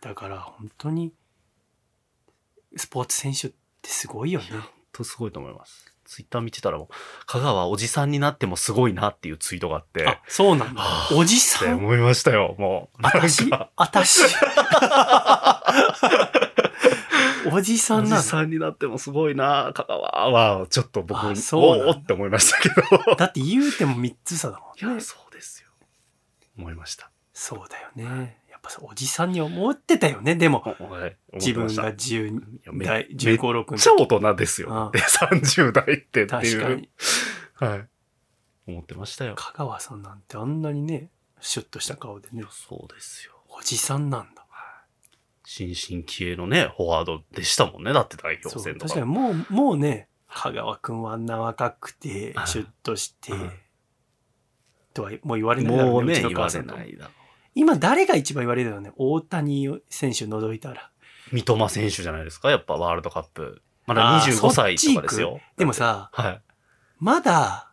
[0.00, 1.12] だから本当に、
[2.76, 3.56] スポーツ選手って
[3.88, 4.46] すごいよね。
[4.92, 5.92] とすごいと思います。
[6.04, 6.88] ツイッター見てたらもう、
[7.26, 10.06] 香川おじさんになってもすごいなっていうツイートがあって。
[10.06, 11.08] あ、そうなんだは。
[11.10, 12.98] あおじってさん思いましたよ、もう。
[13.02, 14.20] あたしあたし
[17.50, 18.22] おじさおんなの？
[18.22, 23.16] じさんになってもすごいな、香川は、ちょっと僕、あそうおーって思いましたけど。
[23.16, 25.00] だって言うても3つ差だもいや、んね。
[25.00, 25.68] そうですよ。
[26.58, 27.10] 思いました。
[27.32, 28.38] そうだよね。
[28.64, 30.34] ぱさ、おじさんに思ってたよね。
[30.34, 30.64] でも、
[31.34, 34.90] 自分が思ってま10したいやめ代、め15、6めっのちゃ大人ですよ。
[34.92, 36.26] で、 30代ってっていう。
[36.26, 36.88] 確かに。
[37.54, 37.88] はい。
[38.66, 39.34] 思ってましたよ。
[39.36, 43.32] 香川さんなんてあんなにね、シュッとした顔でね、そうですよ。
[43.48, 44.44] おじさんなんだ。
[45.46, 47.92] 新進気鋭のね、フォワードでしたもんね。
[47.92, 48.94] だって代表戦とか。
[48.94, 53.52] 確かにもう、もうね、香川くんはあんな若くてあ、シュッとしてうん、
[54.92, 57.10] とはもう言われないだろもうね、ちの言われないだろ
[57.54, 58.92] 今誰が一番言われるよね？
[58.96, 60.90] 大谷選手除いたら。
[61.32, 61.34] う。
[61.34, 62.50] 三笘選手じゃないですか？
[62.50, 63.62] やっぱワールドカップ。
[63.86, 65.40] まだあー25歳とかですよ。
[65.56, 66.40] でもさ、はい。
[66.98, 67.70] まだ、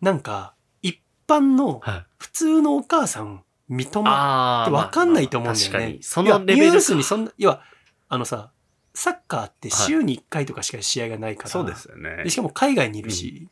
[0.00, 2.06] なんか、一般のはい。
[2.18, 5.72] 普通のお母さん、三笘っあてわかんないと思うんだよね。
[5.72, 6.02] 確かに。
[6.02, 7.62] そのレベルニュースにそんな、要は、
[8.08, 8.50] あのさ、
[8.94, 12.30] サッカーって週に1回とかしか試合がないから、そうですよねで。
[12.30, 13.48] しかも海外にいるし、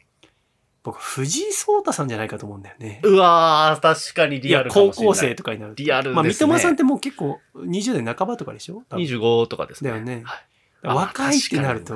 [0.85, 3.01] 僕、藤井聡太さんじゃないかと思うんだよね。
[3.05, 5.07] うわー、確かにリアルかも高しれない。
[5.07, 5.83] 校生とかになると。
[5.83, 8.83] リアルですねまあ、三笘さんってもう結構20代半ばとかでしょ？
[8.89, 9.91] 多分25とかですね。
[9.91, 10.47] だよねはい
[10.85, 11.95] 若いってなると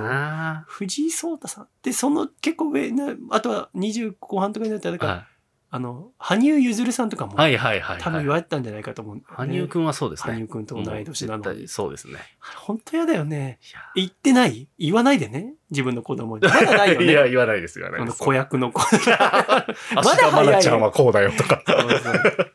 [0.68, 1.68] 藤井聡太さん。
[1.82, 5.26] で、その結構上な、あとは20後半とかになったら、だからは
[5.76, 8.02] あの、羽生結弦さんとかも、はいはいはい、はい。
[8.02, 10.32] 多分言われてたんじゃないかと思うね、羽生くんはそうですね。
[10.32, 11.68] 羽生くんと同い年なのにもう絶対。
[11.68, 12.14] そうですね。
[12.40, 13.58] 本当嫌だよね。
[13.94, 14.68] 言ってない？
[14.78, 15.52] 言わないでね？
[15.70, 16.44] 自分の子供に。
[16.48, 17.30] まだないよいや、ね。
[17.30, 18.14] 言わないです、言わなあの。
[18.14, 18.80] 子役の子。
[18.88, 21.62] 足まだが早いまなちゃんはこうだよとか。
[21.68, 22.54] そうそうだか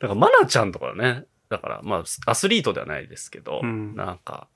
[0.00, 1.24] ら、まなちゃんとかね。
[1.50, 4.48] だから、まあ、アスリートではないですけど、うんなんか、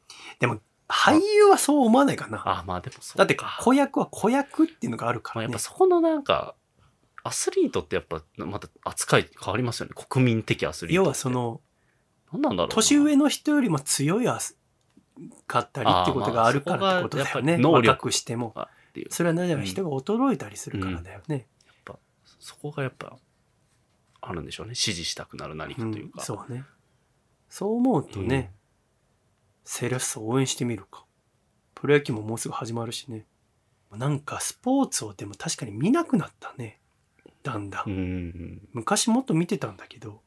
[0.88, 2.42] 俳優はそう思わないかな。
[2.44, 5.59] あ、まあでもそうだってか子役は子役っていうのがあるかまあ、らねやっぱ。
[5.59, 6.55] そこのなんか、
[7.25, 9.93] アスリートってやっぱ、また扱い変わりますよね。
[10.09, 11.03] 国民的アスリート。
[11.03, 11.61] 要はそ、の、
[12.33, 12.75] 何なんだろうな。
[12.75, 14.59] 年上の人よりも強いあす
[15.47, 17.59] かったりってことがあるからってことだよね。
[17.59, 18.55] 能力若くしても。
[19.11, 21.47] それはなぜなら人が衰えたりするからだよね。
[22.41, 23.17] そこがやっぱ、
[24.21, 24.75] あるんでしょうね。
[24.75, 26.23] 支持したくなる何かうんというか。
[26.23, 26.65] そうね。
[27.49, 28.53] そう思うとね、
[29.65, 31.05] セレッソ応援してみるか。
[31.75, 33.27] プロ野球ももうすぐ始まるしね。
[33.93, 36.81] なんかスポーツをでも確かに見なくなったね。
[37.42, 37.90] だんだん。
[37.90, 37.96] うん。
[37.96, 38.68] うん。
[38.72, 40.22] 昔もっと見てたんだけど、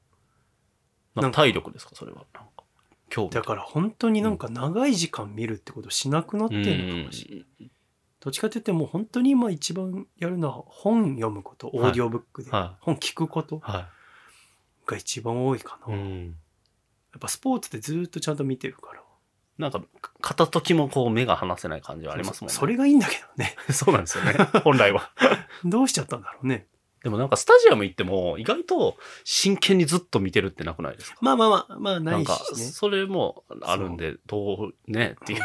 [1.14, 2.26] まあ、なんか体力ですか、それは。
[2.34, 2.64] なんか、
[3.10, 7.72] 興味だから本当になんか長い時間見るってことしなくなってるのかもしれない。
[8.20, 12.52] どっちかというともう本当に今一番やるのは本読むこと、オーディオブックで。
[12.52, 13.88] は本聞くことが
[14.98, 15.90] 一番多いかい。
[15.92, 15.96] な。
[15.96, 16.36] やうん。
[17.16, 19.02] っぱスポーツってずっとちゃんと見てるから。
[19.58, 19.82] なんか、
[20.20, 22.54] 片時もこう目が離せない感じはありますもんね。
[22.54, 23.56] それがいいんだけどね。
[23.72, 24.34] そうなんですよね。
[24.64, 25.12] 本来は。
[25.64, 26.68] どうしちゃったんだろうね。
[27.06, 31.18] でもなんかスタジアム行っても意外と真剣にずっと見てるってなくないですか？
[31.22, 32.66] まあまあまあ、まあなないんか、しね。
[32.66, 35.44] それもあるんで、どうねっていう。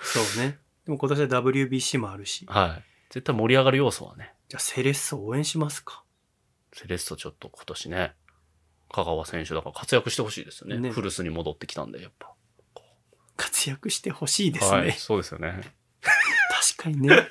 [0.00, 0.58] そうね。
[0.86, 2.46] でも今年は WBC もあるし。
[2.48, 2.84] はい。
[3.10, 4.32] 絶対盛り上がる要素はね。
[4.48, 6.02] じゃあセレッソ応援しますか？
[6.72, 8.14] セレッソちょっと今年ね、
[8.90, 10.78] 香川選手だから活躍してほしいですよね。
[10.78, 12.32] ね古巣に戻ってきたんで、やっぱ。
[13.36, 14.78] 活躍してほしいですね。
[14.78, 14.92] はい。
[14.92, 15.60] そうですよね。
[16.74, 17.28] 確かにね。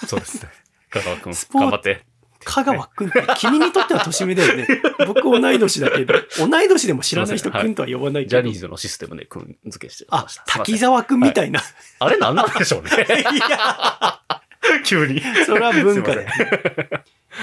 [0.00, 0.08] はい。
[0.08, 0.48] そうですね。
[0.90, 2.04] 香川くん、スポーツ頑張って。
[2.42, 4.66] 香川くんって君にとっては年上だよね。
[5.06, 8.42] 僕同い年だけど、同い年でも知らない人くんとは呼ばないけど。
[8.42, 11.60] ジャニーズのシステムでくん付けしてあ滝沢くんみたいな。
[11.98, 12.90] あれなんなんでしょうね。
[12.96, 14.20] いや、
[14.86, 15.22] 急に。
[15.44, 16.34] それは文化だよね。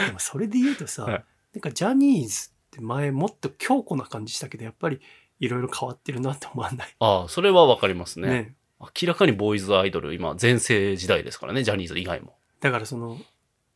[0.08, 5.00] でもそれで言うとさ、はいなんかジャニーズって前もっと強固な感じしたけど、やっぱり
[5.40, 6.96] いろいろ変わってるなって思わない？
[7.00, 8.28] ああ、それはわかりますね。
[8.28, 8.56] ね。
[8.80, 12.36] 明らかにボーイズアイドル、今、全盛時代ですからね、ジャニーズ以外も。
[12.60, 13.18] だからその、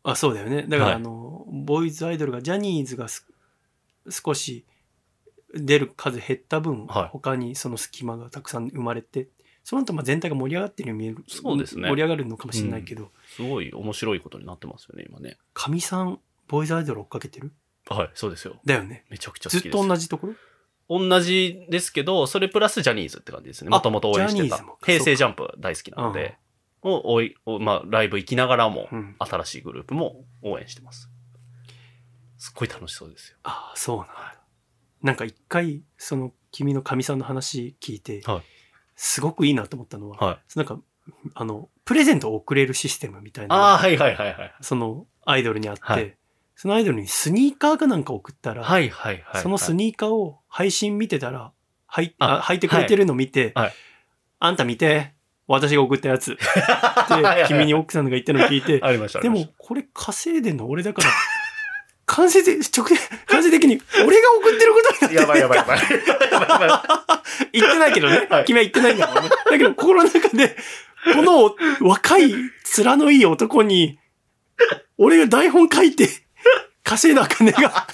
[0.03, 0.63] あ、そうだよね。
[0.63, 3.27] だからはいあの、ボーイズアイドルが、ジャニーズがす
[4.09, 4.65] 少し
[5.53, 9.27] 出る数減った分、はい他にその隙間がたくさん生まれて、
[9.63, 11.23] その後まあ全体が盛り上がってるように見える。
[11.27, 15.37] そうですね盛り上がるのかもしれないけど、すごい面白いことになってますよね、今ね。
[15.53, 17.51] かみさん、ボーイズアイドル追っかけてる？
[17.87, 18.55] はい、そうですよ。
[18.65, 19.05] だよね。
[19.09, 19.77] めちゃくちゃ好ずっきです。
[19.77, 20.33] と同じところ？
[21.07, 23.69] 同じですけど、それプラスジャニーズって感じですね。
[23.71, 24.77] あもともと応援してたジャニーズも。
[24.83, 26.37] 平成ジャンプ大好きなので、
[26.83, 29.15] をおいおまあ、ライブ行きながらも、うん。
[29.19, 31.09] 新しいグループも応援してます。
[32.37, 33.37] すっごい楽しそうですよ。
[33.43, 34.41] ああ、そうなんだ。
[35.03, 38.41] なんか一回、その、君のかみさんの話聞いて、はい
[39.03, 40.57] すごくいいなと思ったのは、はい。
[40.57, 40.79] なんか、
[41.33, 43.55] あの、プレゼントを送れるシステムみたいな。
[43.55, 44.53] ああ、はいはいはいはい。
[44.61, 46.15] そのアイドルにあって、はい
[46.55, 49.41] そのアイドルにスニーカーかなんか送ったら、はいはいはい。
[49.41, 51.51] そのスニーカーを配信見てたら、
[51.87, 53.73] はい、ああ履いてくれてるの見て、はいはい
[54.43, 55.13] あんた見て、
[55.51, 56.33] 私が送ったやつ。
[56.33, 59.19] って、君に奥さんが言ったのを聞いて、 ありました。
[59.19, 61.09] あでもこれ稼いでんの俺だから、
[62.05, 65.79] 間接的、直接、間接的に俺が送ってることになってたやばいやばいやばい。
[65.79, 68.27] やばいやばい言ってないけどね。
[68.29, 69.29] はい君は言ってないんだもんね。
[69.29, 70.55] だけど心の中で、
[71.13, 71.55] この
[71.87, 72.33] 若い、
[72.77, 73.99] 面のいい男に、
[74.97, 76.09] 俺が台本書いて、
[76.83, 77.87] 稼いだ金が、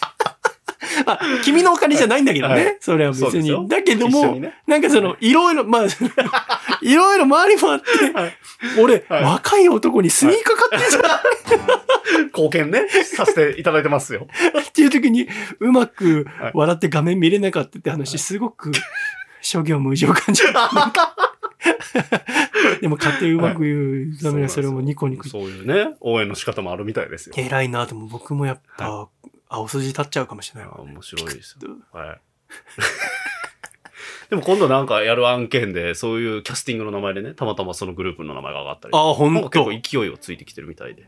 [1.06, 2.54] あ、君のお金じゃないんだけどね。
[2.54, 3.68] はいそれは別に。
[3.68, 5.84] だけども、ねなんかその、いろいろ、まあ、
[6.82, 8.38] いろいろ周りもあって、はい
[8.80, 14.28] 俺、はい若い男にスニーカー買ってんじゃん、貢献ね、させていただいてますよ。
[14.70, 15.28] っていう時に、
[15.60, 18.72] うまくはい笑って画面見れなかったって話、すごく、
[19.42, 20.54] 諸行無常感じる。
[22.82, 25.28] でも買ってうまく言うためにはそれもニコニコ。
[25.28, 27.36] そういうね、応援の仕方もあるみたいですよ。
[27.38, 28.10] 偉いなと思う。
[28.10, 29.08] 僕もやっぱ、
[29.50, 30.78] 青筋立っちゃうかもしれないわ。
[30.80, 31.72] あ面白いですよ。
[31.94, 32.22] うはい。
[34.30, 38.92] でも今度なんかやる案件で、そういうキャスティングの名前でね、たまたまそのグループの名前が上がったり。
[38.94, 39.50] あ、ほんと。
[39.50, 41.04] 結構勢いをついてきてるみたいで。
[41.04, 41.08] へ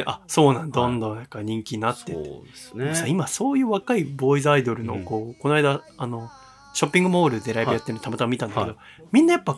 [0.00, 2.30] え、あ、そうなんどんどんなんか人気になってそうて。
[2.48, 3.04] ですね。
[3.06, 6.28] 今そういう若いボーイズアイドルの、こう、この間、あの、
[6.74, 8.76] ショッピングモールでライブやってるのたまたま見たんだけど、はい
[9.12, 9.56] みんなやっぱ、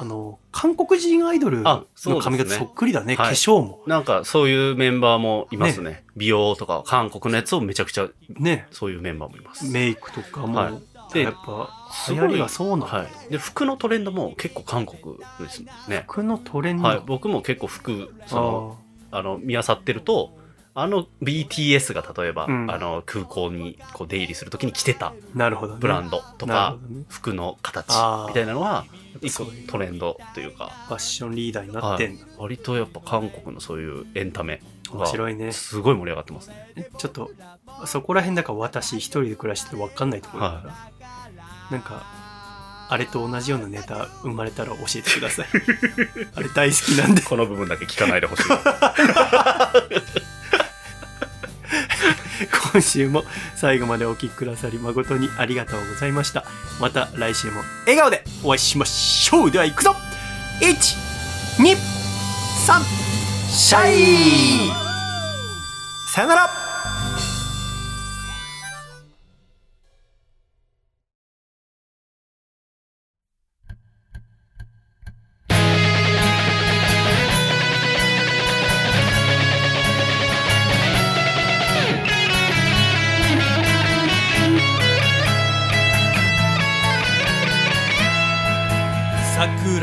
[0.00, 3.16] あの、韓国人アイドルあの髪型そっくりだね。
[3.16, 3.82] はい化粧も。
[3.86, 6.04] なんかそういうメンバーもいますね。
[6.16, 8.68] 美容とか韓国のやつをめちゃくちゃ、ね。
[8.70, 9.68] そういうメンバーもいます。
[9.68, 10.74] メイクとかも、はい
[11.12, 12.82] でやっぱ、すごい流行りがそうなの。
[12.82, 13.30] はい。
[13.30, 16.04] で、服のトレンドも結構韓国ですね。
[16.06, 16.84] 服のトレンド。
[16.86, 17.02] はい。
[17.06, 18.78] 僕も結構服、その、
[19.10, 20.36] あの見漁ってると
[20.80, 22.70] あの BTS が例えば、うん。
[22.70, 27.04] あの空港にこう出入りするときに着てたなるほど、ね、ブランドとかほどね。
[27.08, 27.88] 服の形
[28.28, 28.84] みたいなのは
[29.20, 30.70] 一個トレンドというか。
[30.86, 34.60] ファッションリーダーになってんだ、割とやっぱ韓国のそういうエンタメ
[34.90, 35.52] が面白いね。
[35.52, 36.90] すごい盛り上がってますね。
[36.96, 37.30] ちょっと
[37.84, 40.74] そこら辺だから私一人で暮らしてて分かんないところだから、
[41.70, 42.02] なんか
[42.88, 45.46] あれと同じようなネタ生まれたら教えてください。
[46.36, 47.22] あれ大好きなんで。
[47.22, 48.42] この部分だけ聞かないでほしい。
[52.72, 53.24] 今週も
[53.56, 56.44] 最後までお聴きくださり誠にありがとうございました。
[56.80, 59.50] また来週も笑顔でお会いしましょう。
[59.50, 59.94] では行くぞ。
[60.60, 61.76] 123
[63.50, 64.70] シャイ。
[66.12, 66.67] さよなら。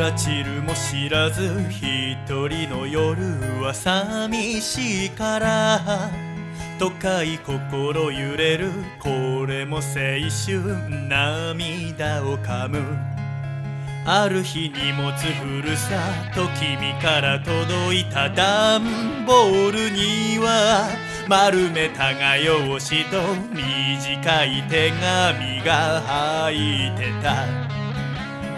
[0.05, 3.17] 桜散るも知らず一人の夜
[3.63, 6.11] は寂しいから。
[6.77, 8.71] 都会心揺れる。
[8.99, 12.83] これも青春涙を噛む。
[14.05, 15.97] ある日荷物ふるさ
[16.35, 20.87] と君から届いた段ボールには
[21.27, 27.85] 丸めた画用紙と短い手紙が入ってた。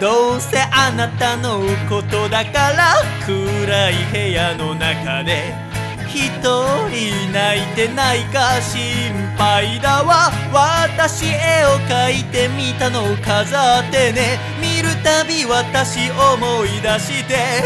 [0.00, 2.94] どうせあなたのことだから
[3.26, 5.54] 暗い部屋の中で
[6.06, 10.30] 一人泣いてないか心配だわ。
[10.52, 14.38] 私絵を描いてみたのを飾ってね。
[14.60, 17.62] 見るたび私思い出して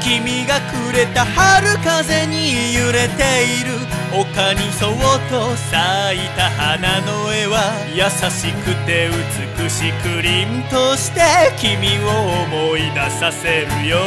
[0.00, 3.83] 君がくれた春風に揺れている
[4.14, 4.94] 丘にそっ
[5.28, 9.10] と咲いた花の絵は優しくて
[9.58, 11.20] 美しく凛として
[11.58, 13.98] 君を思い出させるよ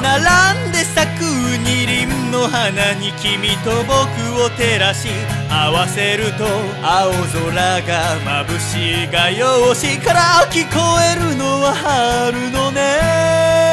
[0.00, 5.08] 並んで咲く二輪の花に君と僕を照らし
[5.50, 6.46] 合わせると
[6.82, 13.67] 青空が眩しい画用紙から聞こえるのは春のね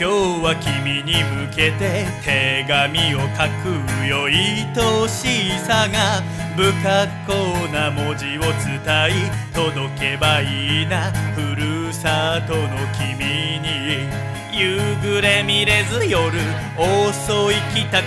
[0.00, 4.64] 今日は君に向けて手紙を書くよ愛
[5.06, 6.22] しさが
[6.56, 8.80] 不格好な文字を伝
[9.12, 11.12] い届けばいいな。
[11.36, 14.08] ふるさとの君に
[14.50, 16.32] 夕暮れ見れず夜
[16.78, 18.02] 遅い帰宅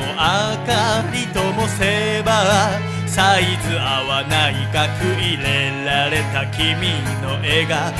[0.00, 0.16] も明
[0.64, 2.80] かりともせば。
[3.06, 6.88] サイズ合わない額入れられた君
[7.20, 7.92] の笑顔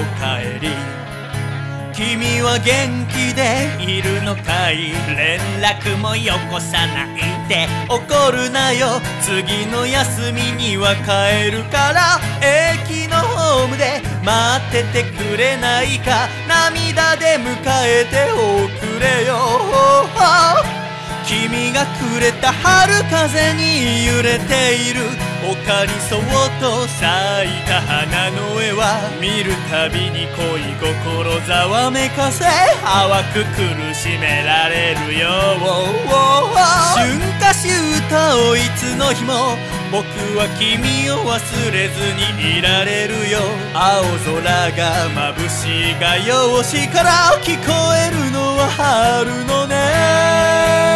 [0.00, 1.09] おかえり。
[2.00, 4.92] 君は元気でいるのかい？
[5.14, 7.68] 連絡もよこさないで。
[7.90, 9.02] 怒るなよ。
[9.20, 12.18] 次の休みには帰るから。
[12.40, 16.26] 駅のホームで待っててくれないか。
[16.48, 20.79] 涙で迎えておくれよ。
[21.24, 25.04] 君がくれた春風に揺れている
[25.42, 26.20] 丘にそっ
[26.60, 32.44] と咲いた花の絵は見るたびに恋心ざわめかせ。
[32.44, 35.28] 淡く苦しめられるよ。
[36.94, 37.68] 春夏秋
[38.08, 39.56] 冬いつの日も
[39.90, 40.04] 僕
[40.36, 43.40] は君を忘れずにいられるよ。
[43.74, 44.04] 青
[44.42, 47.10] 空が眩しい画用紙から
[47.42, 50.89] 聞こえるのは春のね。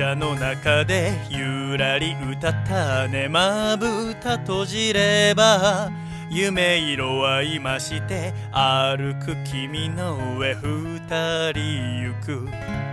[0.00, 3.28] 車の中でゆらり歌ったね。
[3.28, 5.90] まぶた閉じれば
[6.30, 12.89] 夢色は今して歩く君の上二人行く。